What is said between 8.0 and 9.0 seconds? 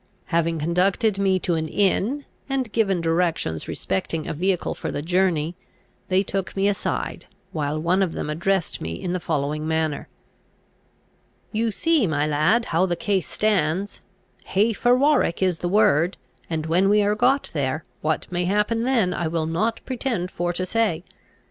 of them addressed me